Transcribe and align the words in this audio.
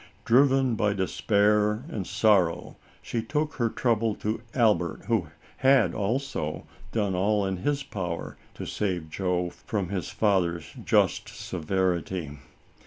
Driven 0.25 0.73
by 0.73 0.93
despair 0.93 1.85
and 1.87 2.07
sorrow 2.07 2.75
she 3.03 3.21
took 3.21 3.53
her 3.57 3.69
trouble 3.69 4.15
to 4.15 4.41
Albert, 4.55 5.05
who 5.05 5.27
had, 5.57 5.93
also, 5.93 6.65
done 6.91 7.13
all 7.13 7.45
in 7.45 7.57
his 7.57 7.83
power 7.83 8.35
to 8.55 8.65
save 8.65 9.11
Joe 9.11 9.51
from 9.51 9.89
his 9.89 10.09
father's 10.09 10.73
just 10.85 11.29
severity. 11.29 12.31